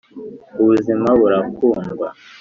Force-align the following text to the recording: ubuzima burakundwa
ubuzima 0.61 1.07
burakundwa 1.19 2.07